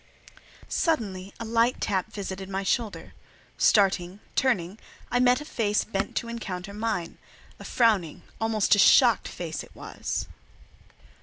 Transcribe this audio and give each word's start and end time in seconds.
Suddenly 0.67 1.31
a 1.39 1.45
light 1.45 1.79
tap 1.79 2.11
visited 2.11 2.49
my 2.49 2.63
shoulder. 2.63 3.13
Starting, 3.59 4.19
turning, 4.35 4.79
I 5.11 5.19
met 5.19 5.41
a 5.41 5.45
face 5.45 5.83
bent 5.83 6.15
to 6.15 6.27
encounter 6.27 6.73
mine; 6.73 7.19
a 7.59 7.63
frowning, 7.63 8.23
almost 8.39 8.73
a 8.73 8.79
shocked 8.79 9.27
face 9.27 9.63
it 9.63 9.75
was. 9.75 10.25